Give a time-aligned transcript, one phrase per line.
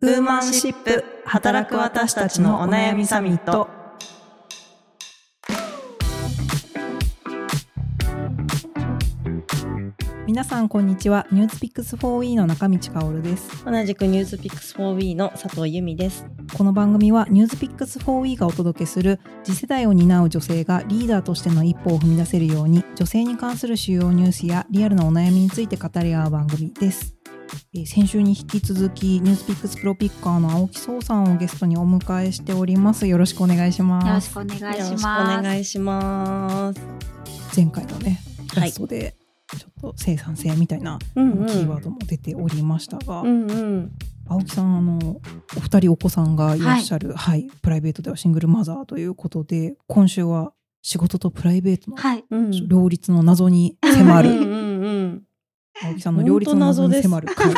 [0.00, 3.68] ウーマンシップ働く私たちのお悩みサミット。
[10.24, 16.24] 皆さんこんにちはニュースピックス 4E の中道香織です同じくニュースピックス 4W の佐藤由美です。
[16.56, 27.17] この番組はニュースピックス 4E がお届けする次世代を担う女性がリーダーとしての一歩を踏み出せるように女性に関する主要ニュースやリアルなお悩みについて語り合う番組ですえー
[27.86, 35.42] 先週に引き続きニュースピックスプロピッカーの青木壮さんをゲストにお迎えしておりますよろしくお願いしよろますしくお願いしよろしくおます。
[35.42, 36.80] 願いします。
[37.56, 38.20] 前回のね
[38.54, 39.14] はいラストで
[39.58, 43.92] ちょっと生産性みたいなキーワードも出ておりましたが、うんうん。
[44.28, 45.20] 青木さんあの
[45.56, 50.52] お二人お子さんがいらっしゃる、はいプライベートではシングルマザーということで今週は
[50.82, 51.96] 仕事とプライベートの。
[52.68, 55.22] 両立の謎に迫る、うんうんうん。
[55.82, 57.28] 青木さんの両立の謎に迫る。
[57.34, 57.52] 回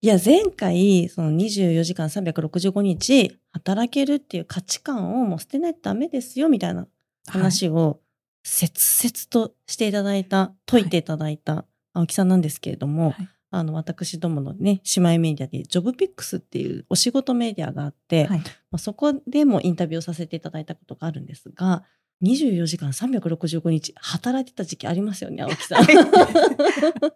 [0.00, 6.86] いや、前回、その24時間365日働けるっていう価値観をもう捨てないとダメですよ、みたいな
[7.26, 8.00] 話を
[8.44, 11.64] 切々としていただいた、解いていただいた
[11.94, 13.28] 青木さんなんですけれども、はい。
[13.50, 18.38] あの、私どものね、姉妹メディアで、ジョブピックスっていうお仕事メディアがあって、はい。
[18.38, 21.82] まあ、そこでもインタビューをさせていただいたことがあるんですが、
[22.22, 25.86] 24時間365日働いてた時期ありますよね、青木さん。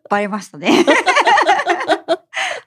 [0.08, 0.70] バレましたね。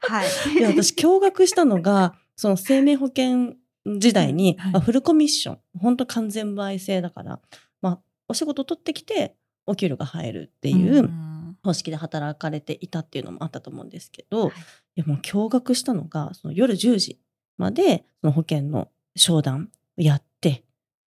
[0.01, 0.27] はい。
[0.57, 3.53] いや、私驚愕したのが、その生命保険
[3.85, 7.39] 時代に、はいまあフルコミッション、本当完全倍制だから、
[7.81, 14.53] まあ、お仕事取ってきて、お給料が入るっていううん方式で働かれていたっていうのもあったと思うんですけど、はいい、
[14.97, 17.19] やもう驚愕したのが、その夜10時
[17.57, 20.63] まで、その保険の商談をやって、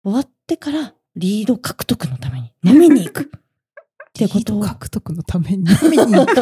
[0.04, 3.30] 終わってからリード獲得のために飲みに行く。
[3.30, 5.64] ってこリードとを獲得のために。
[5.82, 6.34] 飲みに行く。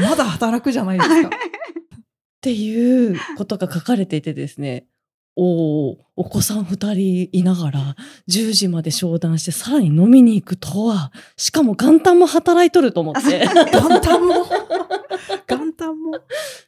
[0.00, 1.28] まだ働くじゃないですか。
[1.28, 1.30] っ
[2.40, 4.86] ていうことが書かれていてですね、
[5.36, 7.96] お子さん二人いながら
[8.28, 13.40] 10時まで商談してさらに飲みに行くとは、しかも元旦も働いとると思って、
[13.72, 14.34] 元旦も？
[15.48, 16.12] 元旦も？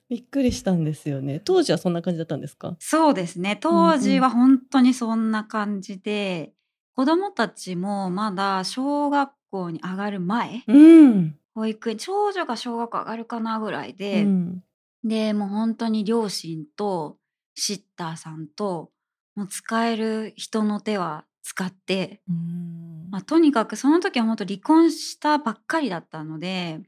[0.08, 1.40] びっくりしたんですよね。
[1.44, 2.76] 当時はそんな感じだったんですか？
[2.80, 3.56] そうですね。
[3.60, 6.52] 当時は本当にそんな感じで、
[6.96, 11.36] 子供たちもまだ小学校に上がる前、うん。
[11.54, 14.62] 保育園、長女が小学校上がるかなぐらいで、うん
[15.04, 17.16] で、もう本当に両親と
[17.56, 18.90] シッターさんと、
[19.34, 23.08] もう使える人の手は使って、うん。
[23.10, 26.80] まあ、とにかくその時は本当離婚したばっかりだったので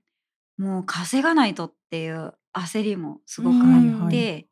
[0.58, 4.42] もう稼がないとっていう焦りもすごくあって、うんはいは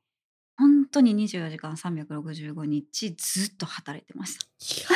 [0.59, 4.95] 本当に24時間365日ずっと働いてました。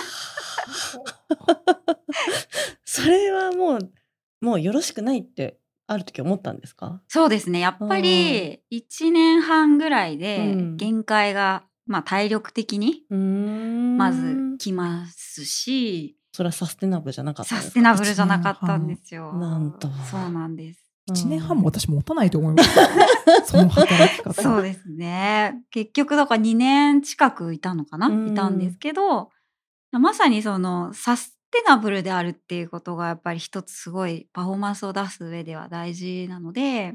[2.84, 3.92] それはもう、
[4.40, 5.58] もうよろしくないって、
[5.92, 7.00] ある時思ったんですか？
[7.08, 7.58] そうですね。
[7.58, 10.76] やっぱり1年半ぐらいでうん。
[10.76, 13.96] 限界が、まあ、体力的にうん。
[13.98, 17.70] まず来ますし、それはサステナブルじゃなかったんサですか？
[17.72, 19.32] ステナブルじゃなかったんですよ。
[19.34, 19.88] なんと。
[20.10, 20.80] そうなんです。
[21.10, 22.70] 1年半も私持たないと思います。
[23.50, 24.32] その働き方。
[24.40, 25.60] そうですね。
[25.72, 28.28] 結局だから2年近くいたのかな、うん。
[28.28, 29.30] いたんですけど、
[29.90, 36.94] まさにそのサステナブルであるっていうことがやっぱり一つすごいパフォーマンスを出す上では大事なので、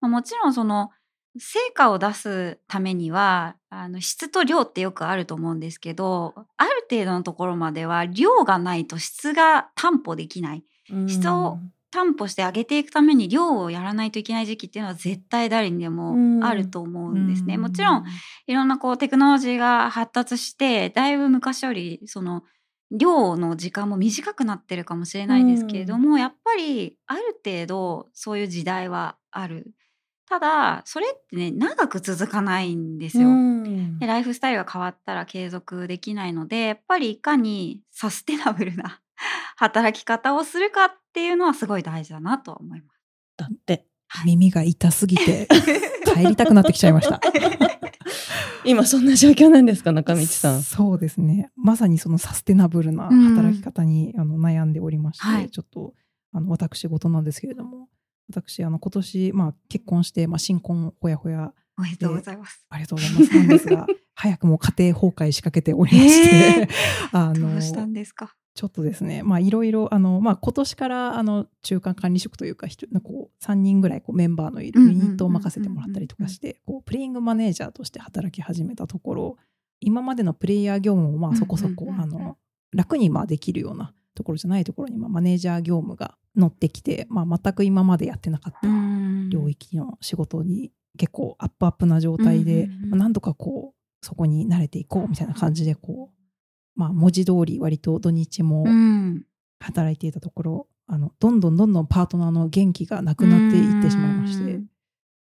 [0.00, 0.90] まあ、もちろんその
[1.38, 10.64] 成果を出すためにはあの質と量ってよくあると思うんですけどある程度のところまでは量がないと質が担保できない。
[11.06, 11.58] 質を
[11.90, 17.56] 担保して上げていくために量をやらないといけない時期っていうのは絶対誰にでもあると思うんですね。
[17.56, 18.04] もちろん
[18.46, 22.42] いろんなこうテクノロジーが発達してだいぶ昔よりその
[22.90, 29.72] 量の時間も短くなってるかもしれないですけれども、やっぱりある程度そういう時代はある。
[30.28, 33.28] ただそれってね長く続かないんですよ。
[33.28, 39.00] うんでライフスタイルが変わったら継続できないのでやっぱりいかにサステナブルな
[39.56, 43.00] 働き方をするかっていうのはすごい大事だなとは思います。
[43.36, 43.86] だって、
[44.24, 45.48] 耳が痛すぎて
[46.04, 47.20] 帰りたくなってきちゃいました
[48.64, 50.62] 今そんな状況なんですか、中道さん？
[50.62, 55.94] そうですねまさにそのサステナブルな働き方に、あの悩んでおりまして、はいちょっと
[56.32, 57.88] あの私事なんですけれども
[58.30, 62.66] 私あの今年、まあ、結婚して、まあ、新婚ほやほやおめでとうございます。
[62.68, 66.68] ありがとうございますなんですが 早くも家庭崩壊しかけておりまして、
[67.12, 68.34] あのどうしたんですか？
[68.58, 72.66] ちょっとですね、まあいろいろ、あの、まあ今年から、あの、中間管理職というか、
[73.04, 79.36] こう、3人ぐらいこうメンバーのいるユニットを任せてもらったりとかして、こう、プレイングマネージャーとして働き始めたところ、
[79.78, 82.36] 今までのプレイヤー業務を、まあそこそこあの、
[82.72, 88.66] 楽にまあできるようなところじゃないところに、まあ、マネージャー業務が乗ってきて、まあ、全く今までやってなかった
[89.28, 96.17] 領域の仕事に結構アップアップな状態で、まあ、何度かこうそこに慣れていこうみたいな感じでこう、
[96.78, 99.24] まあ、文字通り割と土日もうん。
[99.60, 104.66] 働いていたところ、あのどんどんどんどんパートナーの元気がなくなっていってしまいまして、うん。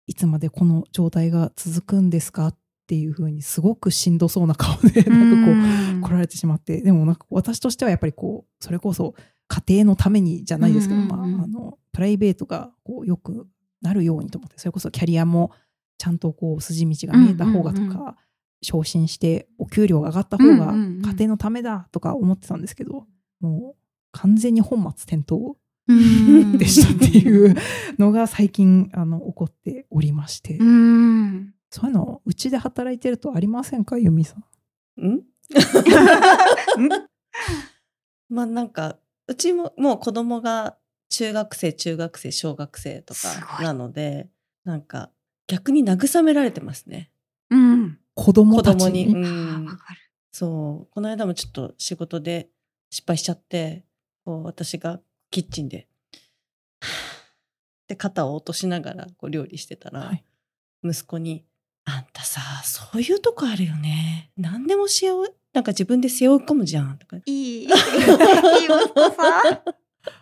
[0.05, 2.57] いつまでこの状態が続くんですかっ
[2.87, 9.15] ていうふうにすごくしんどそうな顔でなんかこう、うん来られてしまってでもなんか私としてはやっぱりこうそれこそ
[9.47, 13.47] 家庭のためにじゃないですけど、うんうんうんまあ、あのプライベートがこうよく
[13.81, 15.51] なるようにと思ってそれこそキャリアも
[15.97, 18.15] ちゃんとこう筋道が見えた方がとか、うんうんう
[18.61, 23.05] 昇進してお給料が上がった方が家庭のためだとか思ってたんですけど、
[23.39, 23.75] もう
[24.11, 25.35] 完全に本末転倒
[25.87, 26.57] うん。
[26.57, 27.55] でしたっていう
[27.97, 31.53] のが最近あの起こっておりまして、うん。
[31.69, 34.35] そういうのうちで働いてるとありませんか由美さ
[34.97, 35.07] ん？
[35.07, 35.23] ん？
[38.29, 40.77] まあなんかうちももう子供が
[41.09, 44.29] 中学生中学生小学生とかなので
[44.65, 45.11] なんか
[45.47, 47.11] 逆に慰められてますね。
[47.11, 47.16] うん
[48.17, 49.15] 子供たち子供に。
[50.31, 50.93] そう。
[50.93, 52.49] この間もちょっと仕事で
[52.89, 53.85] 失敗しちゃって
[54.25, 54.99] こう私が
[55.29, 55.87] キッチンで
[57.87, 60.23] で肩を落としながらこう料理してたら、はい。
[60.83, 61.45] 息子に
[61.85, 64.31] 「あんたさそういうとこあるよね。
[64.35, 67.17] 何でも背負うなんか自分で背負い込むじゃん」とか。
[67.17, 67.61] いい。
[67.61, 67.77] いい息
[68.93, 69.63] 子さ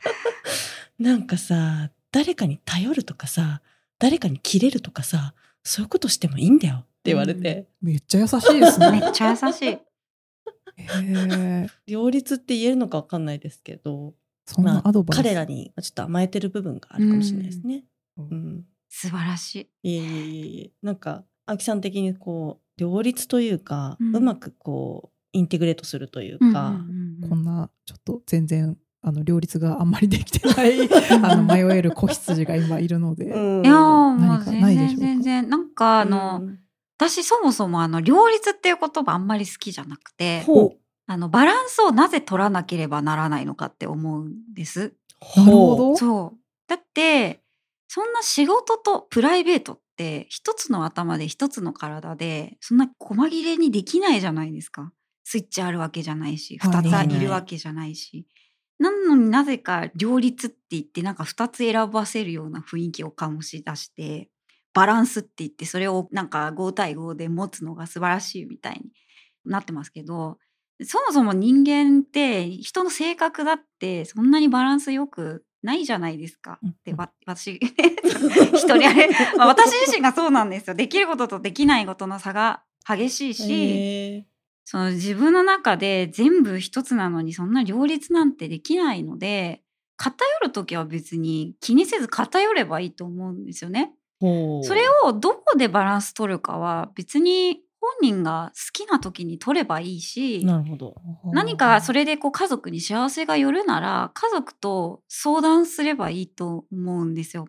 [1.00, 3.62] なんかさ誰かに頼るとかさ
[4.00, 5.34] 誰かに切れるとかさ
[5.66, 6.76] そういうことしてもいいんだよ。
[6.76, 9.02] って言われて、めっちゃ優しいですめね。
[9.10, 9.66] っちゃ優しい。
[9.68, 9.80] へ
[10.78, 11.68] え。
[11.88, 14.14] 両立って言えるのか分かんないですけど
[14.46, 15.24] そんなアドバイス。
[15.24, 17.84] 彼らにちょっと甘えてる部分があるかもしれないですね。
[18.18, 18.28] うん。
[18.30, 18.66] うん。
[18.90, 19.90] 素晴らしい。
[19.92, 20.72] いえいえいえいえ。
[20.82, 27.30] なんか青木さん的にこう両立というか、ううんまくこうインテグレートするというか、うんうんうん。
[27.30, 28.78] こんなちょっと全然
[29.08, 30.90] あの両立があんまりできてない
[31.24, 33.66] あの迷える子羊が今いるので、うん。
[33.66, 35.50] いやーもう何か全然全然。
[35.50, 36.60] なんかあの、うん
[36.98, 40.80] 私そもそもあの両立っていう言葉あんまり好きじゃなくてほう。
[41.08, 44.96] あのバランスをなぜ取らなければならないのかって思うんです。
[45.36, 45.98] なるほど。
[45.98, 46.40] そう。
[46.68, 47.44] だって
[47.88, 54.92] そんな仕事とプライベートって一つの頭で一つの体でそんな細切れにできないじゃないですか。
[55.26, 56.72] スイッチあるわけじゃないしはい。
[56.72, 58.26] 2ついるわけじゃないし。
[58.80, 64.30] なのになぜか両立って言ってなんか2つ選ばせるような雰囲気を醸し出して
[64.74, 68.92] バランスって言ってそれをなんか5対5で持つのが素晴らしいみたいに
[69.46, 70.38] なってますけど
[70.84, 76.60] そもそも人間って人の性格だってそんなにバランスよくないじゃないですか。
[76.62, 80.76] うんってわ私一 人あれ、まあ、私自身がそうなんですよ。
[80.76, 84.28] できることとできないことの差が激しいし、
[84.66, 89.62] その自分の中で全部一つなのにそんな両立なんてできないので
[89.96, 93.94] 偏る時は別に気にせず偏ればいいと思うんですよね。
[94.20, 100.96] それをどこでバランス取るかは別に本人が好きな時に取ればいいしなるほど。
[101.32, 107.48] 何かそれでこう家族に幸せが寄るなら家族と相談すればいいと思うんですよ。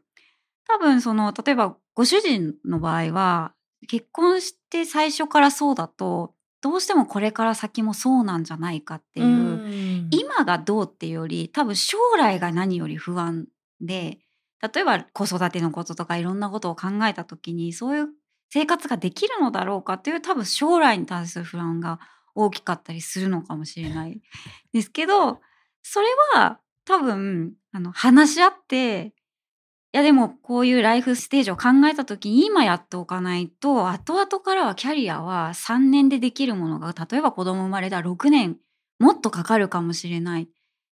[0.68, 3.54] 多分その例えばご主人の場合は
[3.88, 6.34] 結婚して最初からそうだと
[6.66, 10.08] どうしてもこれから先もそうなんじゃないかっていう、うん。
[10.10, 13.46] 今がどうっていうより多分将来が何より不安
[13.80, 14.18] で
[14.60, 18.08] 例えば子育てのこととかいろんなことを考えた時にそういう
[18.50, 22.00] 生活ができるのだろうかっていう多分将来に対する不安が
[22.34, 24.20] 大きかったりするのかもしれない。
[24.74, 25.40] ですけど
[25.84, 29.12] それは多分あの話し合ってい
[29.96, 38.58] やでもこういうライフステージを考えた時に今やっておかないと後々からはキャリアは3年でできるものが例えば子供生まれたら6年
[38.98, 40.48] もっとかかるかもしれない。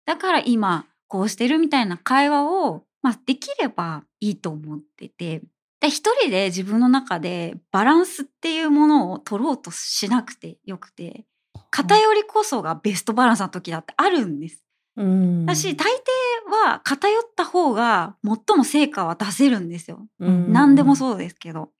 [0.06, 5.42] だから今こうしてるみたいな会話を、まあ、できればいいと思ってて
[5.80, 11.24] で一人で自分の中でバランスっていうものを取ろうとしなくてよくて
[11.70, 14.62] 偏りこそがベストバランスの時だってあるんです。
[14.96, 20.06] うんだし大抵は偏った方が最も成果は出せるんですよ。
[20.20, 21.70] うん何でもそうですけど。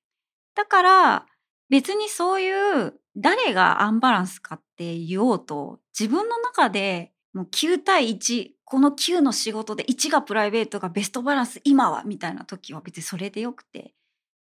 [0.54, 1.26] だから
[1.68, 2.50] 別にそうい
[2.86, 13.92] う誰がアンバランスかって言おうと自分の中でもう9対1この9の仕事で1がプライベートがベストバランス今はみたいな時は別にそれでよくて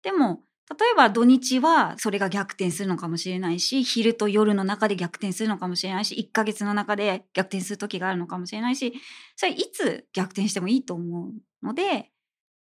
[0.02, 0.40] でも
[0.70, 8.94] 例えば土日はそれが逆転するのかもしれないし昼と夜の中で逆転するのかもしれないし1ヶ月の中で逆転する時があるのかもしれないし
[9.36, 11.32] それいつ逆転してもいいと思う
[11.64, 12.10] ので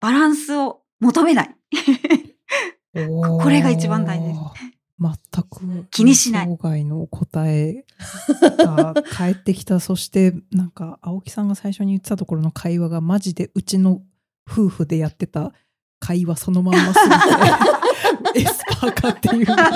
[0.00, 1.56] バランスを求めない。
[2.92, 4.40] これが一番大事です
[5.00, 6.46] 全く気にしない。
[6.46, 7.84] 生涯の答え
[8.40, 9.80] が返ってきた。
[9.80, 14.02] そして、なんか、青木さんが最初に言ってたところの会話が、マジでうちの
[14.48, 15.52] 夫婦でやってた
[15.98, 17.83] 会話そのまんますぎて、
[18.34, 19.72] エスパーかっていうぐらい。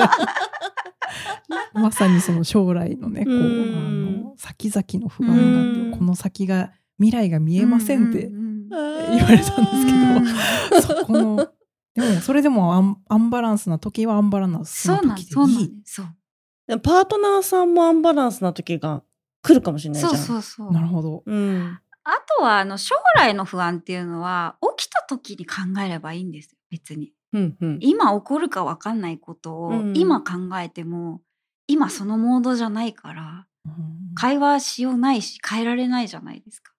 [1.75, 8.76] まさにその将来のね、こう、あうんの、先々の不安があって、うんこの先が、未来が見えませんって言わ
[9.08, 11.49] れたんですけど、そこの、
[11.94, 15.73] でも、それでもアンアンバランスな時はアンバランスな時でいい。
[15.85, 19.02] そうパートナーさんもアンバランスな時が
[19.42, 20.16] 来るかもしれないじゃん。
[20.16, 20.73] そうそうそう。
[20.73, 21.23] なるほど。
[21.25, 21.78] うん。
[22.04, 27.12] あとはあの将来の不安っていうのは起きた時に考えればいいんですよ別に。
[27.32, 27.78] うんうん。
[27.80, 31.20] 今起こるか分かんないことをうん今考えても、
[31.66, 36.73] 今そのモードじゃないからうん会話しようないし変えられないじゃないですか。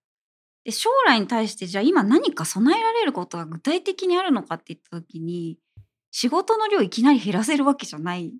[0.66, 5.58] で将来に対してじゃあ今何か備えられることが具体的にあるのかって言った時に
[6.12, 8.34] 仕事の量いきなり減らせるわけじゃない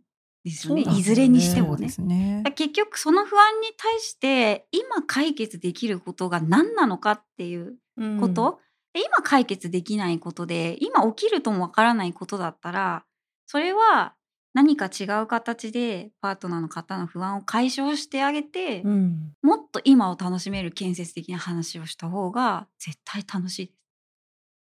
[0.44, 0.84] ですよね。
[0.84, 0.98] ね。
[0.98, 1.90] いずれにしてもね。
[2.00, 2.44] ね。
[2.56, 8.20] 結局その不安に対して今解決できることが何なのかっていううん。
[8.20, 8.60] こと、
[9.00, 13.06] で今解決できないことで今起きるともわからないことだったら
[13.46, 14.14] それは
[14.54, 19.34] 何か違う形でパートナーの方の不安を解消してあげて、うん。
[19.44, 23.78] もっと今を楽しめる建設的な話をした方が絶対楽しいです。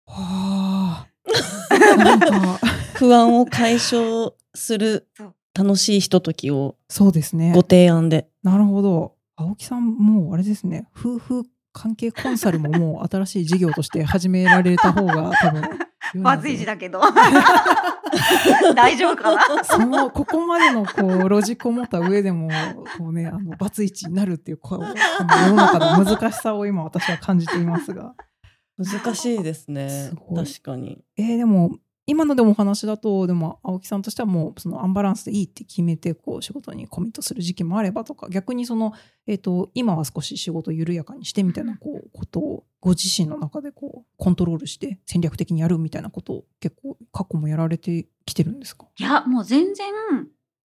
[0.05, 1.07] はあ。
[2.95, 5.07] 不安を解消する
[5.55, 7.61] 楽しいひとときをそうですねご。
[7.61, 8.29] 提案で。
[8.43, 9.15] なるほど。
[9.35, 10.87] 青木さん、もうあれですね。
[10.95, 15.63] 夫婦関係コンサルももう新しい事業として始められた方が多分。
[16.21, 16.99] まずい字だけど
[18.75, 19.63] 大丈夫かな？
[19.63, 22.49] その、ここまでのこう、ロジックを持った上でも、
[22.97, 28.13] こうね、あの、バツイチになるっていう、こう、この世の中の難しさを今私は感じていますが。
[28.77, 31.03] 難しいですね確かに。
[31.15, 31.77] えーでも、
[32.11, 38.93] 今のでもお話だと、でも、青木さんとしてはもう、そのアンバランスでいいって決めて、こう、仕事にコミットする時期もあればとか、逆にその、
[39.27, 48.87] えっ、と、今は少し仕事を緩やかにしてみたいな、こう、ことを、ご自身の中でこう、コントロールして戦略的にやるみたいなことを結構、過去もやられてきてるんですか？
[48.99, 49.93] いやもう全然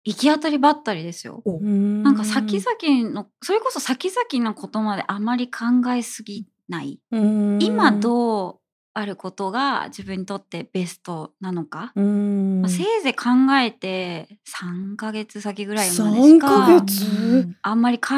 [0.04, 1.42] 行き当たりばったりですよ。
[1.44, 7.00] おななんか先々のそれこそ先々のことまであまり考えすぎない。
[7.10, 8.58] 今うどう
[8.94, 12.62] あることが自分にとってベストなのか、うん。
[12.62, 17.48] まあせいぜい考えて3ヶ月先ぐらいまでし3かヶ月？
[17.62, 18.14] あんまり考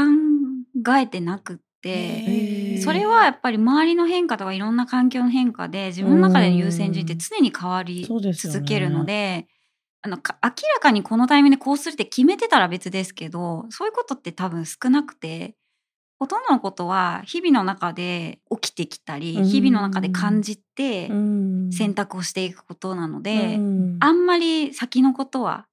[0.99, 1.63] えてなくって。
[2.83, 8.05] それはやっぱり周りの変化とかいろんな環境の変化で自分の中での優先順位って常に変わり
[8.35, 9.47] 続けるので
[10.03, 15.55] あのか明らかにこのタイミングでこうするって決めてたら別ですけどそういうことって多分少なくて
[16.19, 19.45] ほとんどのことは日々の中で起きてきたりうん。
[19.45, 21.73] 日々の中で感じてうん。
[21.73, 23.97] 選択をしていくことなのでうん。
[24.01, 25.67] あんまり先のことは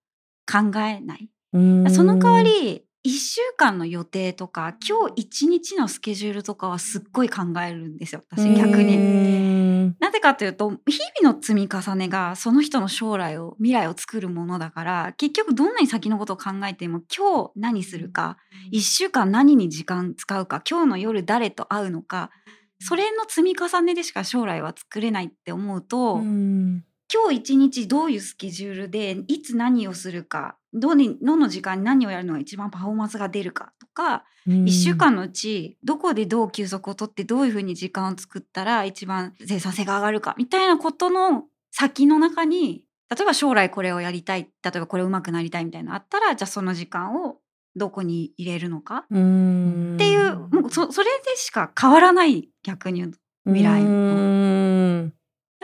[0.51, 1.29] 考えない。
[1.53, 1.91] うん。
[1.91, 8.95] その代わり1週間の予定とか今日1日のスケジュールとかはすっごい考えるんですよ私逆うに。
[8.95, 9.95] ん。
[9.99, 18.37] なぜかというと日々の積み重ねがその人の将来を未来を作るものだから結局どんなに先のことを考えても今日何するか
[18.71, 22.31] 1週間何に時間使うか今日の夜誰と会うのか
[22.79, 34.63] それの積み重ねでしか将来は作れないって思うと、うん今日一日どういうスケジュールでいつ何をするかどにどの時間に何をやるのが一番パフォーマンスが出るかとか、うん。
[34.65, 42.83] 1週間のうちどこでどう休息を取ってどういうふうに時間を作ったら一番生産性が上がるかみたいなことの先の中に
[43.15, 47.37] 例えば将来これをやりたい例えばこれ上手くなりたいみたいなのあったらじゃあその時間を
[47.75, 49.95] どこに入れるのかうん。
[49.95, 55.13] っていう、もうそそれでしか変わらない逆に言うと未来うん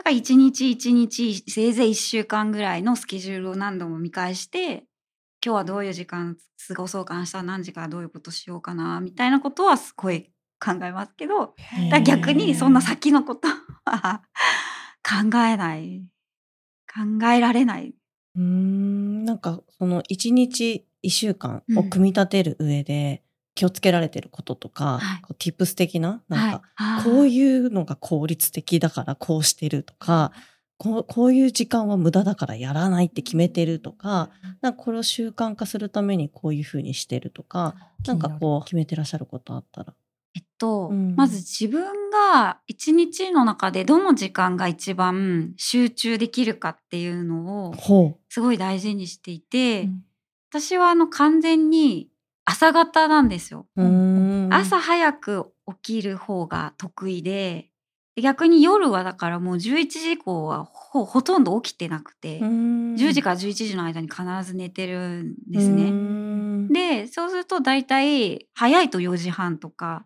[0.00, 4.84] だから一日一日せいぜい1週間ぐらいのスケジュールを何度も見返して
[5.44, 6.38] 今日はどういう時間
[6.68, 11.54] 過ごそうかな明日は何時からどういうことしようかなみたいなことはすごい考えますけど
[12.02, 13.48] 逆にそんな先のこと
[13.84, 14.22] は
[15.06, 16.02] 考えない。
[16.88, 17.94] 考えられない。
[18.36, 19.26] うん。
[19.26, 23.22] なんかその一日一週間を組み立てる上で
[23.60, 25.20] 気をつけられてることとか、はい。
[25.20, 30.32] こう tips 的ななんか、はい、こうういうのが効率的だからこうしてるとか、
[30.78, 34.30] こうこういう時間は無駄だからやらないって決めてるとか、
[34.62, 37.74] なんかこれを習慣化するためにこういうふうにしてるとか、
[38.06, 39.92] なんかこう決めてらっしゃることあったら。
[40.34, 41.14] えっと、うん。
[41.16, 50.04] まず自分が一日の中でどの時間が一番集中できるかっていうのをほすごい大事にしていて、うん
[50.50, 52.08] 私はあの完全に
[52.50, 53.66] 朝方なんですよ。
[54.50, 55.52] 朝早く
[55.82, 57.70] 起きる方が得意で
[58.16, 65.92] で逆に夜はだからもう11時以降はほほとんど起きてなくて、10 10時から11時の間に必ず寝てるんですね。
[66.72, 70.04] でそうすると大体早いと4時半とか、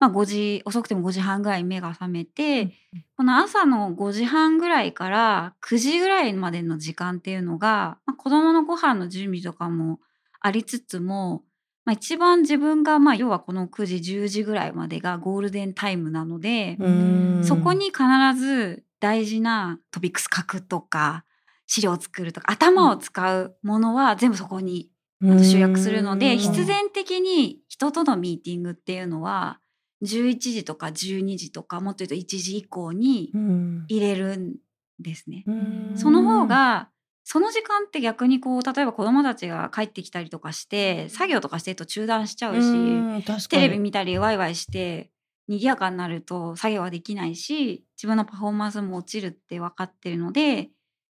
[0.00, 2.72] まあ、5時遅くても5時半ぐらい目が覚めて、
[3.16, 10.00] この朝の5時半ぐらいから9時ぐらいまでの時間っていうのが、まあ、子供のご飯の準備とかも
[10.40, 11.44] ありつつも、
[11.84, 16.78] まあ、一番自分がまあ要はこの9時10時ぐらいまでがゴールデンタイムなので、
[17.42, 18.02] そこに必
[18.38, 21.24] ず大事なトピックス書くとか
[21.66, 24.88] 資料を作るとか頭を使うものは全部そこに
[25.20, 29.60] 集約するので必然的に人とのミーティングっていうのは
[30.02, 33.30] 11時とか12時とかもっと言うと1時以降に
[33.88, 34.54] 入れるん
[34.98, 35.44] ですね。
[35.96, 36.88] その方が
[37.24, 45.10] その時間って逆にこう例えば子どもたちが帰ってきたりとかして作業とかしてると中断しちゃうしテレビ見たりワイワイして
[45.48, 50.70] 賑やかになると作業はできないし自分のパフォーマンスも落ちるって分かってるので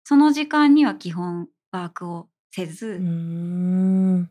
[0.05, 2.99] その時間には基本ワークをせず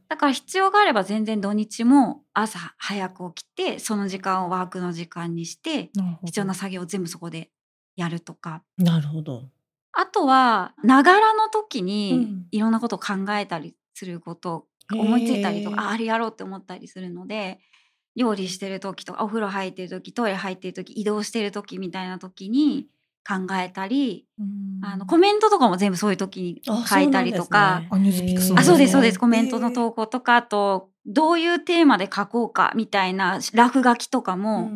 [0.10, 5.92] だから必要があれば全然土日も朝早く起きてその時間をワークの時間にして
[6.26, 7.52] 必要な作業を全部そこで
[7.96, 8.64] やるとか。
[8.78, 9.50] なるほど。
[10.00, 17.60] あとはながらの時にいろんなことを考えたりすることを思いついたりとか、ああれやろうって思ったりするので
[18.16, 22.86] 料理してる時とかお風呂入ってる時トイレ入ってる時移動してる時みたいな時に
[23.28, 24.28] 考えたり、
[24.84, 27.82] あのコメントとかも全部そういう時に書いたりとか。
[28.56, 29.20] あそうですそうです。
[29.20, 34.70] コメントの投稿とかあとどういうテーマで書こうかみたいな落書きとかも、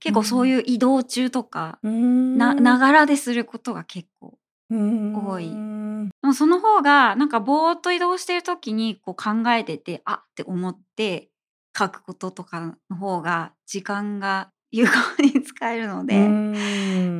[0.00, 4.38] 結構そういう移動中とか、なながらですることが結構
[4.70, 5.48] 多い。
[5.48, 11.28] でもその方がなんかぼーっと移動してる時にこう考えててあって思って
[11.76, 14.92] 書くこととかの方が時間が有効
[15.22, 16.14] に使えるので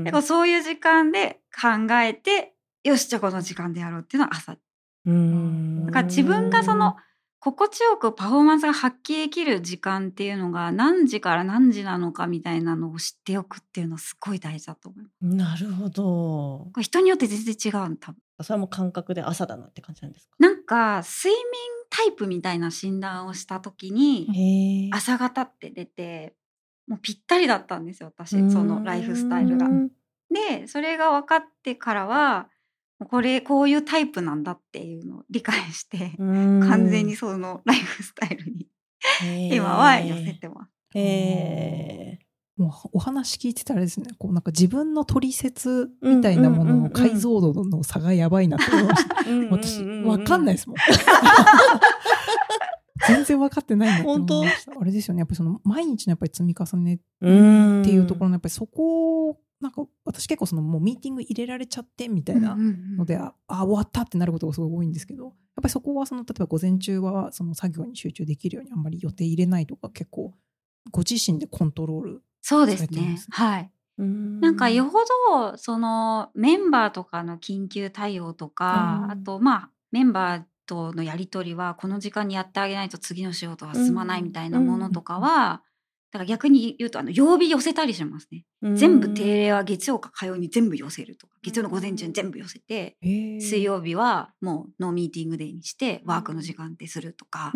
[0.04, 4.56] 結構そういう時間で考えてよしじゃあこの時間でやろうっていうのは朝。
[5.86, 6.96] だから自分がその
[7.46, 15.36] 心地よくパフォーマンスが発揮できる時間っていうのが何時から何時なのかみたいなのを知っておくっていうのはすごい大事だと思います。
[15.36, 16.02] なるほど。
[16.02, 18.18] これ人によって全然違うの多分。
[18.42, 20.34] それはもう感覚で朝だなって感じなんですか。
[20.40, 21.36] なんか睡眠
[21.88, 26.34] タイプみたいな診断をした時に朝方って出て
[26.88, 29.68] もうぴったりだったんですよ私そのライフスタイルが。
[30.30, 32.48] でそれが分かってからは
[33.04, 38.66] これこういうタイプなんだっていうのを理解して完全にそのライフスタイルに
[39.54, 40.70] 今は寄せてます。
[40.98, 42.18] へ
[42.56, 49.14] もうお話聞いてたらですねこうなんか自分の取説みたいなものの解像度の差がやばいなって思いました。
[49.50, 50.76] 私わかんないですもん。
[53.06, 54.72] 全然分かってないなって思いました。
[54.80, 56.98] あれですよねやっぱりその毎日のやっぱり積み重ねっ
[57.84, 70.34] ていうところのやっぱりそこをなんか私結構そのもうミーティング入れられちゃってみたいなので、ああ終わったってなることがすごい多いんですけどやっぱりそこはその例えば午前中はその作業に集中できるようにあんまり予定入れないとか結構
[70.90, 73.18] ご自身でコントロールそうですね。
[73.30, 73.70] はい。
[73.98, 74.98] なんかよほ
[75.30, 85.62] どそのメンバーとかの緊急対応とかあとまあメンバーとのやり取りはこの時間にやってあげないと次の仕事は進まないみたいなものとかは、
[86.12, 88.44] だから逆に言うとあの曜日寄せたりしますね。
[88.74, 97.52] 全部定例は月曜か火曜に全部寄せるとか月曜の午前中に全部寄せて水曜日はもうノーミーティングデーにしてワークの時間ってするとか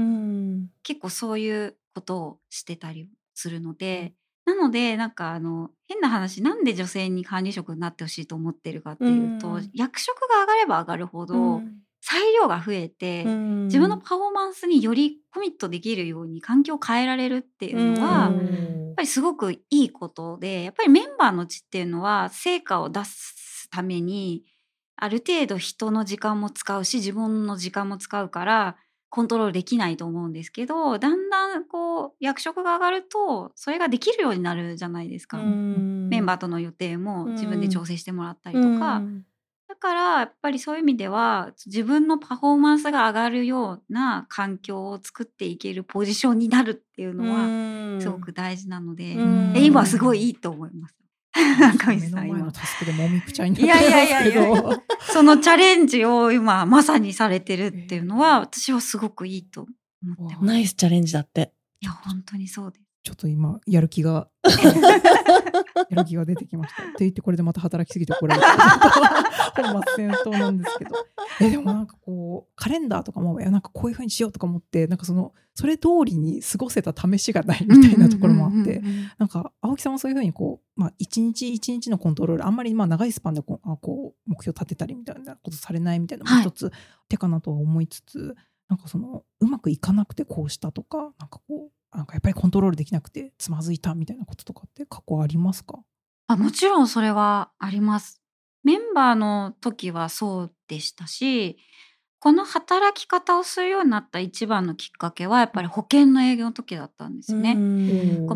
[0.83, 4.15] 結構そういうことをしてたりするので。
[4.47, 11.61] なのでなんかあの変な話なんで女性に管理職になってほしいと思ってるかっていうと、役職が上がれば上がるほど、
[12.01, 24.45] 裁量が増えて、自分のパフォーマンスによりコミットできるように環境を変えられるっていうのは、やっぱりすごくいいことでやっぱりメンバーのちっていうのは成果を出すために
[24.97, 28.77] ある程度人の時間も使うし自分の時間も使うから
[29.09, 35.39] コントロールできないと思うんですけどだんだんこう役職が上がるとそれができるようになるじゃないですか。
[35.39, 39.03] メンバーとの予定も自分で調整してもらったりとか。
[39.71, 49.17] だからやっぱりそういう意味では自分のパフォーマンスが上がるような環境を作っていけるポジションになるっていうのはすごく大事なので
[49.61, 50.97] 今すごいいいと思います。
[51.87, 59.69] 目の前のタスクでもみくちゃになっていやいやいやいやそのチャレンジを今まさにされてるっていうのは私はすごくいいと
[60.03, 60.45] 思ってます。
[60.47, 61.53] ナイスチャレンジだって。
[61.81, 62.85] いや本当にそうです。
[63.05, 64.29] ちょっと今やる気が
[65.91, 66.83] やる気が出てきました。
[66.83, 68.49] って言ってこれでまた働きすぎて怒られた。
[69.63, 70.95] 本末転倒なんですけど。
[71.41, 78.83] えでもなんかこうカレンダーとかもいやなんかこういうふうにしようとか思ってなんかそのそれ通りに過ごせた試しがないみたいなところもあって。
[79.19, 86.73] なんか青木さんもそういうふうにこう、まあ、一日一日のコントロールあんまりまあ長いスパンでこうあこう目標立てたりみたいなことされないみたいなのもはい一つ
[87.09, 88.37] 手かなとは思いつつ、
[88.69, 95.81] なんかそのうまくいかなくてこうしたとかなんかこうなんかやっぱりコントロールできなくてつまずいたみたいなこととかって過去ありますか？
[96.29, 98.21] あもちろんそれはあります。
[98.63, 101.59] メンバーの時はそうでしたし
[102.19, 107.55] この働き方をするようになった一番のきっかけはやっぱり保険の営業の時だったんですよね。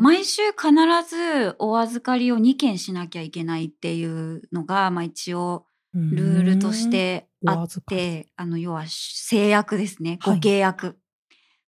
[0.00, 0.70] 毎週必
[1.06, 10.18] ずお預かりを2件しなきゃいけないっていうのが、まあ、一応ルールとしてあってあの要は制約ですね。
[10.24, 10.98] ごはい契約、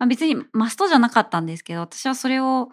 [0.03, 2.71] まあ、別にマストじゃなかったんですけど私はそれを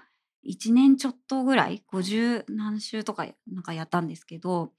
[0.50, 4.72] 1年ちょっとぐらい50何週とかなんかやったんですけど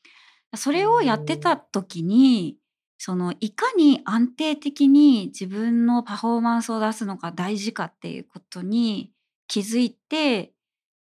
[0.57, 2.57] それをやってた時に
[2.99, 9.13] そのいかに安定的に自分のパフォーマンスを出すのが大事かっていうことに
[9.47, 10.51] 気づいて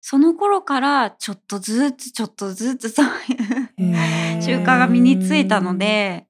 [0.01, 6.29] その頃からちょっとずつちょっとずつそういう習慣が身についたので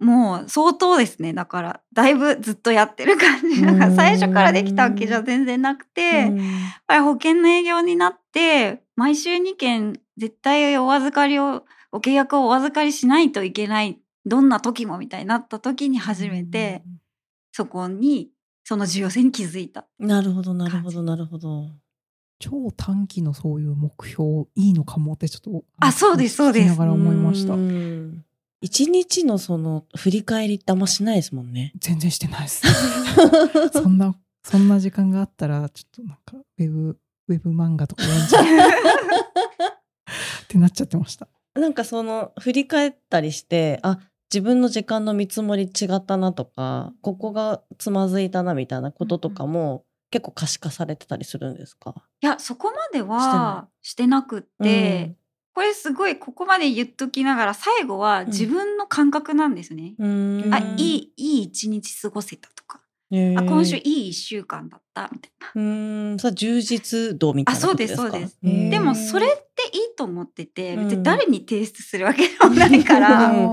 [0.00, 1.32] もう相当ですね。
[1.32, 3.62] だからだいぶずっとやってる感じ。
[3.62, 6.30] なんか最初からできたわけじゃ全然なくてやっ
[6.86, 16.82] ぱり保険の営業になって毎週2件絶対お預かりをお契約をお預かりしないといけないどんな時もみたいになった時に初めて
[17.52, 18.30] そこに
[18.64, 19.86] その重要性に気づいた。
[19.98, 21.68] なるほどなるほどなるほど。
[22.40, 26.66] 超短期のそういう目標いいのかもってちょっとあそうですそうです。
[26.66, 27.54] 聞きながら思いました。
[27.54, 28.24] うん
[28.64, 31.74] 一日のその振り返りってあんましないですもんね。
[31.80, 32.62] 全然してないです。
[33.74, 36.98] そんなそんな時間があったらちょっとなんかウェブ
[37.28, 38.44] ウェブ漫画とか読んじゃう。
[38.44, 38.46] っ
[40.48, 41.28] てなっちゃってました。
[41.60, 43.98] なんかその振り返ったりしてあ
[44.32, 51.94] 自分の時間の見積もり違ったなとかここがつまずいたなみたいなこととかも結構可視化されてたりするんですか？
[52.22, 55.16] いやそこまではしてなくって、
[55.54, 59.94] これすごいここまで言っときながら最後は自分の感覚なんですね。
[59.98, 60.42] うん。
[60.42, 62.80] うんあいいいい一日過ごせたとか、
[63.12, 63.38] へー。
[63.38, 65.62] あ今週いい一週間だったみたいな。
[65.62, 65.64] う
[66.14, 66.18] ん。
[66.18, 68.70] さ充実度みたいなことですそうですへー。
[68.70, 70.84] でもそれっていいと思っててうん。
[70.88, 73.52] 別に誰に提出するわけでもないから、 う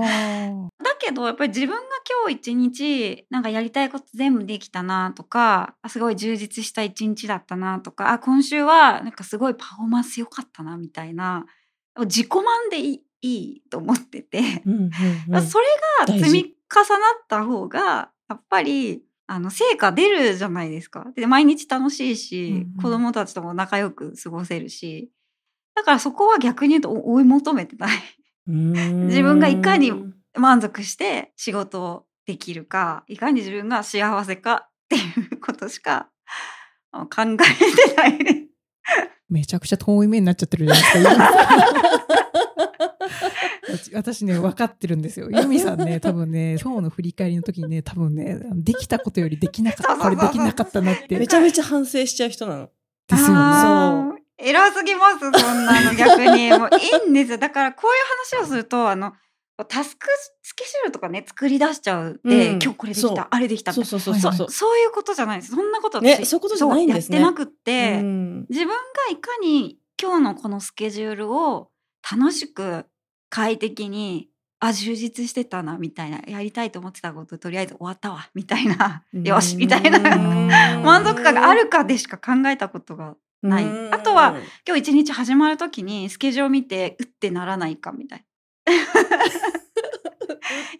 [0.82, 1.82] だけどやっぱり自分が
[2.24, 11.46] 今日一日なんかやりたいこと全部できたなとかあすごい充実した一日だったなとかあ今週はなんかすごいパフォーマンス良かったなみたいな
[12.00, 14.90] 自己満で いいと思ってて、うんうん
[15.28, 15.66] うんそれ
[16.00, 21.06] が積み重なった方がやっぱりあの成果出るじゃないですか。
[21.14, 25.12] で毎日楽しいし、うんうん子供たちとも仲良く過ごせるし
[25.74, 27.98] だからそこは逆に言うと追い求めてない。
[28.48, 29.92] うん自分がいかに
[30.36, 35.00] 満足して仕事をできるかいかに自分が幸せかってい
[35.34, 36.08] うことしか
[36.92, 38.48] 考えてないね。
[39.32, 40.98] めちゃくちゃ遠い目になっちゃってるじゃないで
[43.78, 45.30] すか 私ね分かってるんですよ。
[45.30, 50.02] ユミさんね多分ね今日の振り返りの時にね多分ねできたことよりできなかった。
[50.02, 51.18] これできなかったなって。
[51.18, 52.68] めちゃめちゃ反省しちゃう人なの。
[53.08, 54.22] ですよね。
[54.36, 55.32] 偉すぎますそん
[55.64, 56.50] なの逆に。
[56.50, 57.38] もういいんですよ。
[57.38, 59.14] だからこういう話をするとあの
[59.64, 60.06] タスク
[60.42, 62.58] スケジュールとかね作り出しちゃうで、うん。
[62.62, 64.14] 今日これできたあれできたそいうなそうそう。
[64.32, 64.50] そう。
[64.50, 65.52] そういうことじゃないです。
[65.54, 67.20] そんなことね私そういうことじゃないんですね。
[67.20, 68.46] やってなくって、うん。
[68.48, 68.74] 自分が
[69.10, 71.70] いかに今日のこのスケジュールを
[72.10, 72.86] 楽しく
[73.30, 74.28] 快適に
[74.60, 80.18] あ充実してたなみたいなやりたいと思ってたこととりあえず終わったわみたいなよしみたいなう
[80.80, 80.82] ん。
[80.84, 83.64] 満足感があるかでしか考えたことがない。
[83.64, 83.94] うん。
[83.94, 88.24] あとは今日一日始まる時にスケジュールを見てうってならないかみたいな。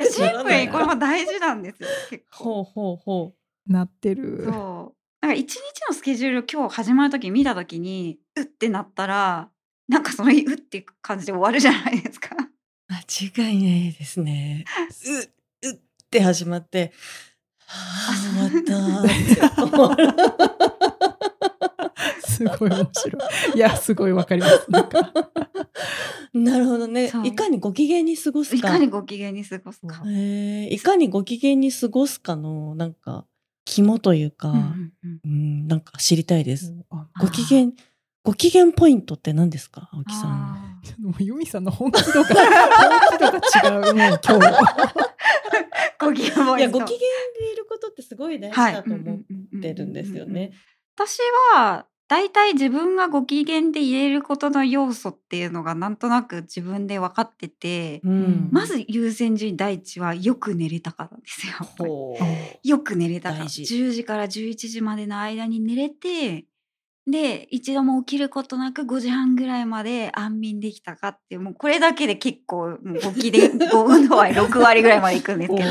[0.01, 2.45] シンプルにこれも大事なんですよ結構。
[2.45, 3.35] ほうほうほ
[3.67, 9.51] なってるそうなんか一日のスケジュールを今日始まる時見た時にうってなったら
[9.89, 12.31] なんかその日うっていう感じで終わるじゃないですか。
[12.35, 12.53] う。
[12.93, 14.65] 間違いないですね。
[15.63, 15.79] う、うっ
[16.11, 16.93] て始まって、
[17.67, 19.07] はあ、終わ
[19.67, 20.72] った。
[22.51, 23.19] すごい面白
[23.55, 23.57] い。
[23.57, 24.71] いやすごいわかります。
[24.71, 25.13] なんか。
[26.35, 27.13] なるほどね。
[27.25, 28.57] いかにご機嫌に過ごすか。
[28.57, 30.03] いかにご機嫌に過ごすか。
[30.07, 33.27] いかにご機嫌に過ごすかの、なんか、
[33.65, 35.21] 肝というか、うんうんうん。
[35.25, 36.75] うん、なんか知りたいです。
[36.91, 37.09] あ。
[37.21, 37.71] ご機嫌、
[38.25, 40.81] ご機嫌ポイントって何ですか青木さん。
[40.83, 42.35] ちょっともうユミさんの本気度が本
[43.11, 45.13] 気度が違うもう今日。
[46.01, 46.59] ご機嫌ポイント。
[46.59, 50.53] いや、ご機嫌でいることってすごい大事はいだと思ってるんですよね。
[50.97, 51.19] 私
[51.55, 58.49] は大体自分がご機嫌で入れることの要素っていうのがなんとなく自分で分かってて、うん。
[58.53, 61.55] まず優先順位第一はよく寝れたからですよ。
[62.63, 63.45] よく寝れたから。
[63.47, 63.63] 大事。
[63.63, 66.45] 10時から11時までの間に寝れて
[67.07, 75.71] で一度も起きることなく5時半ぐらいまで安眠できたかっていうもうこれだけで結構もうご機嫌 ご運動は6割ぐらいまでいくんですけど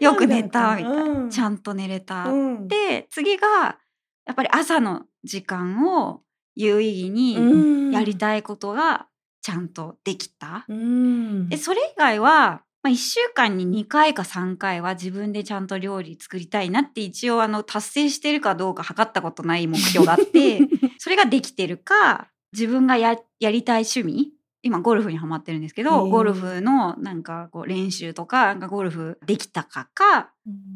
[0.00, 2.24] よく寝たみたいな、ちゃんんと寝れた。
[2.24, 3.78] とで次が
[4.26, 6.22] やっぱり朝の時間を
[6.56, 9.06] 有意義にやりたいことが
[9.42, 10.64] ちゃんとできた。
[10.68, 20.60] うんでそれ以外は、まあ、1週間に2回か3回は自分でちゃんと料理作りたいなって一応あの達成してるかどうか測ったことない目標があって
[20.98, 26.08] それができてるか自分がややりたい趣味今ゴルフにハマってるんですけへどー。
[26.10, 30.32] ゴルフのなんかこう練習とかなんかゴルフできたかか、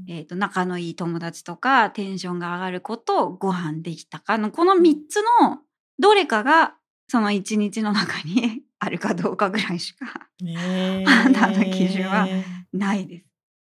[0.08, 5.58] えー、と仲のいい友達とかテンションが上がることご飯できたかのこの3つの
[5.98, 6.74] どれかが
[7.08, 12.26] その1日の中に あるかどうかぐらいしかねあなたの基準は
[12.72, 13.26] ないです。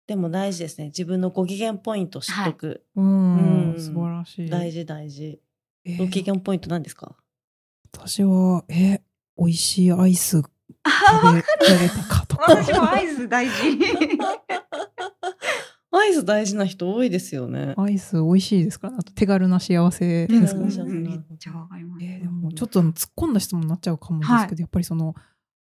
[0.06, 0.86] でも大事ですね。
[0.86, 4.48] 自分のご機嫌ポイント知っとく、うん、うん素晴らしい。
[4.48, 5.38] 大事大事。
[5.84, 5.98] えー。
[5.98, 7.14] ご機嫌ポイント何ですか？
[7.92, 9.02] 私は、え、
[9.38, 10.50] 美味しいアイス食
[10.84, 11.40] あべ
[11.74, 12.52] られたかとか。
[12.52, 13.52] 私もアイス大事。
[15.90, 17.74] アイス大事な人多いですよね。
[17.76, 18.90] アイス美味しいですか？
[18.90, 20.64] ら、あと手軽な幸せですね
[21.00, 22.04] めっちゃわかります。
[22.04, 25.14] えーでもちょっと突っ込んだ質問になっちゃうかもですけど、やっぱりその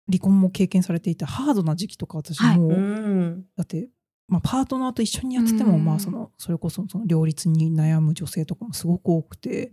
[0.08, 2.58] 離婚も経験されていたハードな時期とか私はい。
[2.58, 3.44] もう、うん。
[3.56, 3.88] だって、
[4.28, 5.84] まあ、パートナーと一緒にやってても、うん。
[5.84, 9.72] まあそのそれこそその両立に悩む女性とかもすごく多くて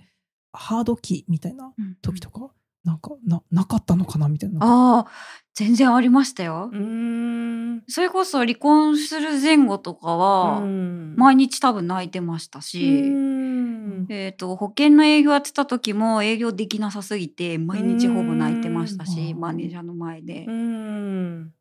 [0.54, 2.52] ハード期みたいな時とか、
[2.84, 4.60] なんかななかったのかなみたいな。
[4.62, 5.08] ああ、
[5.54, 6.70] 全然ありましたよ。
[6.74, 20.46] うんそれこそ離婚する前後とかは、うん毎日多分泣いてましたし、うんえっ、と、保険の営業やってた時も営業できなさすぎて、毎日ほぼ泣いてましたし、うんマネージャーの前で。
[20.48, 21.52] うん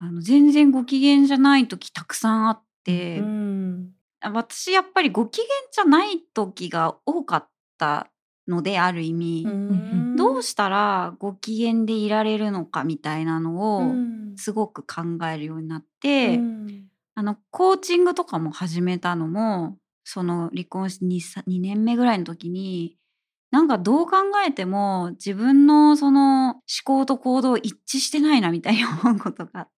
[0.00, 8.10] あの全然ご機嫌じゃない時たくさんあって、うん私やっぱりご機嫌じゃない時が多かった
[8.48, 10.16] のである意味、うん。
[10.16, 14.18] どうしたらご機嫌でいられるのかみたいなのをうん。
[14.36, 16.84] すごく考えるようになって、うん。
[17.14, 22.96] あのコーチングとかも始めたのもその離婚して 2, 2年目ぐらいの時に
[23.50, 29.68] なんかどう考えても自分のその思考と行動一致してないなみたいに思うことがあっ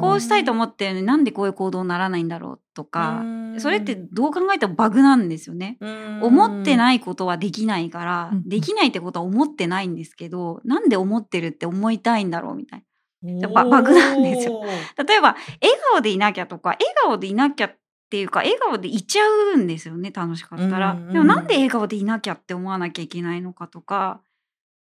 [0.00, 5.78] こうしたいと思ってるのになんでこういう行動にならないんだろうとか、うんそれってどう考えてもバグなんですよね。
[5.80, 12.84] うん思ってないことはできないから、うんできないってことは思ってないんですけど、なんで思ってるって思いたいんだろうみたい
[13.22, 14.62] やっぱバグなんですよ。
[15.06, 17.76] 例えば、笑顔でいなきゃとか、笑顔でいなきゃっ
[18.10, 20.94] ていうか、笑顔でいちゃうんですよね、楽しかったら。
[21.12, 24.20] でもなんで笑顔でいなきゃって思わなきゃいけないのかとか、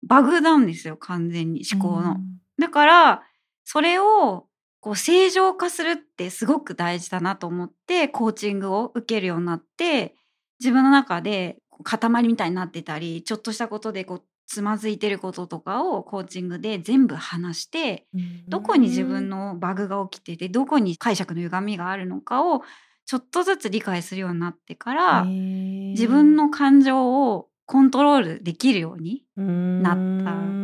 [0.03, 2.19] バグなんですよ、完全に思考の。
[2.59, 3.23] だから、
[3.67, 4.47] それを
[4.81, 10.15] こう正常化するってすごく大事だなと思って、コーチングを受けるようになって、
[10.61, 18.07] 自分の中で塊みたいになってたり、ちょっとしたことでこうつまずいてることとかをコーチングで全部話して、
[18.49, 22.63] どこに自分のバグが起きてて、どこに解釈の歪みがあるのかを
[23.05, 25.33] ちょっとずつ理解するようになってから、
[25.95, 29.25] 自自分の感情をコントロールできるように
[29.83, 30.57] なった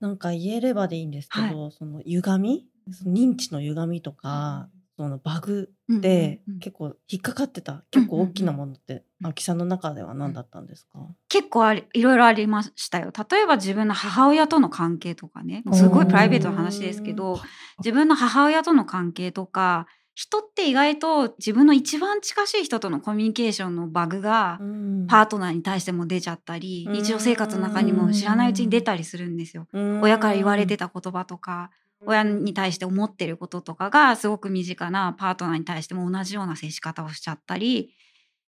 [0.00, 2.66] なんか言えればでいいんですけど、その歪み？
[3.04, 7.84] 認知の歪みとか、そのバグでうんうんうん結構引っかかってた？
[7.90, 13.10] 結構大きなものって、うん秋さんの中では何だったんですか、結構ありいろいろありましたよ。
[13.30, 17.40] 例えば自分の母親との関係とかね、すごいプライベートな話ですけど、
[17.78, 19.88] 自分の母親との関係とか、
[20.18, 24.58] 人って意外と自分の一番近しい人とのコミュニケーションのバグが
[25.06, 26.92] パートナーに対しても出ちゃったり、うん。
[26.92, 29.68] 日常生活の中にも知らないうちに出たりするんですよ。
[30.02, 31.70] 親から言われてた言葉とか、
[32.04, 37.94] 親に対して思ってることとかがすごく身近なパートナーに対しても同じような接し方をしちゃったり。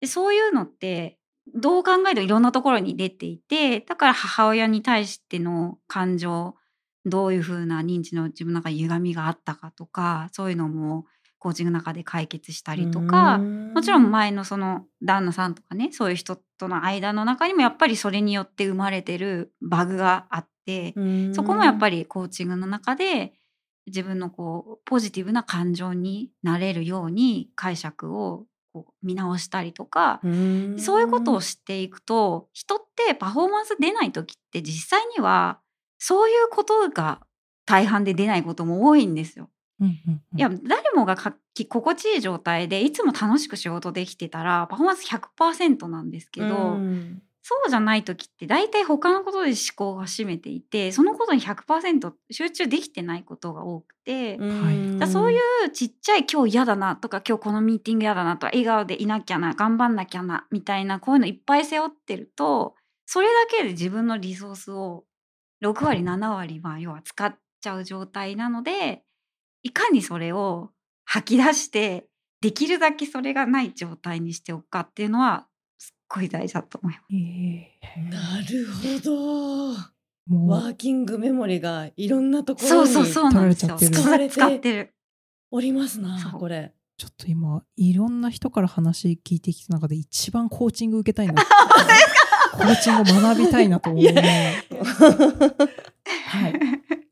[0.03, 1.19] でそういうのって
[1.55, 6.57] どう考えてもいろんなところに出ていてだから母親に対しての感情
[7.07, 11.07] どういうふうな認知の自分の中に歪みがあったかとかそういうのも
[11.45, 20.95] コーチングの中で解決したりとか、もちろん前のその旦那さんとかねそういう人との間の中にもやっぱりそれによって生まれてるバグがあって、
[21.35, 23.35] そこもやっぱりりコーチングの中で
[23.87, 30.21] 自分のこうポジティブな感情になれるように解釈をこう見直したりとか、
[30.79, 35.61] そういうことを知っていくと人ってパフォーマンス出ない時って実際には
[35.99, 37.21] そういうことが
[37.67, 39.51] 大半で出ないことも多いんですよ。
[39.81, 40.39] うんうんうん。
[40.39, 46.79] いや誰もが心地いい状態でいつも楽しく仕事できてたらパフォーマンス100%なんですけど、
[47.47, 55.07] そうじゃない時って大体他のことで思考が占めていてそのことに100%集中できてないことが多くて、うん。
[55.07, 62.75] そういうちっちゃい今日嫌だなとか今日このミーティング嫌だなとか笑顔でいなきゃな頑張んなきゃなみたいなこういうのいっぱい背負ってると
[63.07, 65.05] それだけで自分のリソースを
[65.63, 69.03] 6割7割まあ要は使っちゃう状態なので
[69.65, 70.71] いかにそれを
[71.05, 72.07] 吐き出して
[72.41, 75.47] できるだけそれがない状態にしておくかっていうのは
[75.79, 77.07] すっごい大事だと思います。
[77.13, 77.71] え
[78.11, 79.95] なるほど。
[80.53, 83.77] ワーキングメモリがいろんなところにそうそうそうなんですよ。
[83.77, 84.95] 取られちゃってる使ってる。
[85.51, 86.73] おりますなこれ。
[86.99, 91.43] ちょっと今いろんな人から話聞いてきた中で一番コーチング受けたいな
[92.53, 94.63] コーチングを学びたいなと思ういやね。
[96.29, 96.55] はい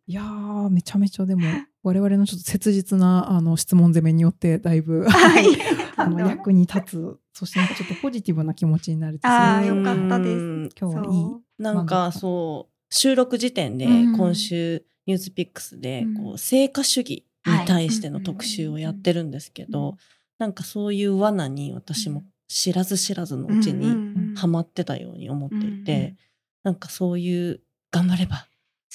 [0.06, 1.42] いやーめちゃめちゃでも
[1.82, 5.46] 我々のちょっと切実なあの質問攻めによってだいぶ はい。
[5.96, 10.30] あの役に立つそしてなんかちょっとポジティブな気持ちになれてあーすごいよかったです。
[10.30, 10.68] うん。
[10.80, 14.16] 今日はいいなんかそう収録時点でうん。
[14.16, 16.14] 今週ニュースピックスでうん。
[16.14, 19.70] こう成果主義に対しての特集をやってるんですけうん。
[19.70, 19.96] ど
[20.38, 26.16] なんかそういう罠に私も知らず知らずのうちににハマってたように思っていうんうて
[26.64, 28.46] なんかそういう頑張れば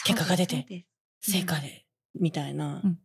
[0.06, 0.86] 結果が出てて
[1.21, 1.87] 成果で
[2.19, 2.99] みたいなうん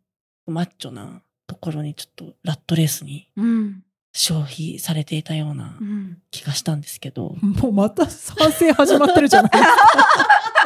[0.46, 7.37] マッチョなところにちょっとラットレースにうん消費されていたようなうん気がしたんですけど。
[7.40, 9.70] もうまた賛成始まってるじゃないですか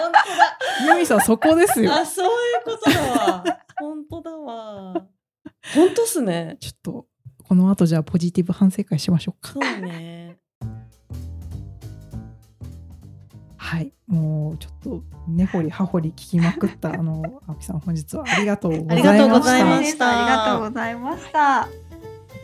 [0.00, 3.44] 本当だユミさんそこですよあ、そういうことだわ。
[3.78, 5.06] 本当だわ。
[5.74, 6.56] 本当っすね。
[6.60, 7.06] ちょっと
[7.44, 10.25] この後じゃあポジティブ反省会しましょうかそうね。
[13.66, 13.92] はい。
[14.06, 19.10] もうちょっと根掘り葉掘り聞きまくった あの青木さん本日はありがとうございました。
[19.10, 20.08] ありがとうございました。
[20.08, 21.68] ありがとうございました。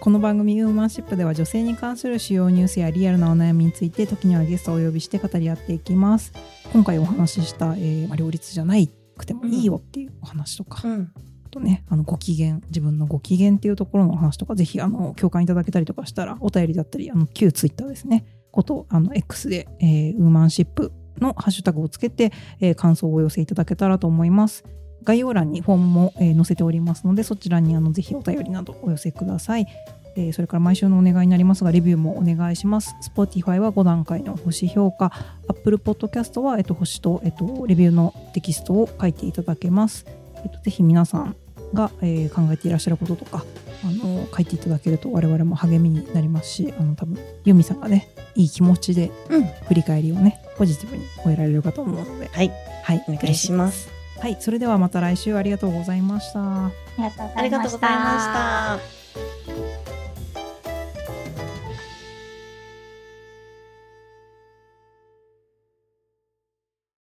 [0.01, 6.33] この番組ウーマンシップでは女性に関する主要ニュースやリアルなお悩みについて時にはゲストをお呼びして語り合っていきます。
[6.73, 11.13] 今回お話しした、えーまあ、両立じゃないくてもいいよっていうお話とか、うん。
[11.47, 18.25] あとねあのご機嫌自分のご機嫌っていうところのお話とかぜひあの共感いただけたりとかしたらお便りだったりあの旧ツイッターですね。
[18.51, 24.65] ことあの X で、えーウーマンシップのハッシュタグをつけて、えー感想をお寄せいただけたらと思います。
[25.05, 29.67] 概要欄にフォームも、えー載せておりますのでそちらにあのぜひお便りなどお寄せください、
[30.17, 32.95] えーそれから毎週のお願いになりますがレビューもお願いします。
[33.15, 35.11] Spotify は5段階の星評価。
[35.49, 40.07] Apple Podcast は、えっと、星と、えっと、レビューのテキストを書いていただけます、
[40.45, 41.37] えっと、ぜひ皆さん
[41.75, 43.45] が、えー考えていらっしゃることとか
[43.85, 49.45] あの書いていただけると我々も励みになりますしあの多分ユミさんがねいい気持ちでうん。
[49.69, 52.51] 振り返りをねポジティブに終えられるかと思うのではい。
[52.85, 53.91] はいお願いします。
[54.21, 59.82] はいそれではまた来週ありがとうございましたありがとうごありがとうございました。